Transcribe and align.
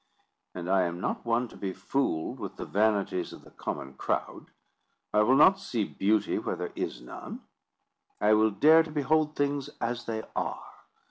And 0.55 0.67
I 0.67 0.85
am 0.85 0.99
not 0.99 1.27
one 1.27 1.47
to 1.49 1.55
be 1.55 1.73
fooled 1.73 2.39
with 2.39 2.55
the 2.55 2.65
vanities 2.65 3.33
of 3.33 3.43
the 3.43 3.51
common 3.51 3.93
crowd. 3.93 4.47
I 5.13 5.21
will 5.21 5.35
not 5.35 5.59
see 5.59 5.83
beauty 5.83 6.39
where 6.39 6.55
there 6.55 6.73
is 6.75 7.01
none. 7.03 7.41
I 8.19 8.33
will 8.33 8.49
dare 8.49 8.81
to 8.81 8.89
behold 8.89 9.35
things 9.35 9.69
as 9.79 10.05
they 10.05 10.23
are. 10.35 10.65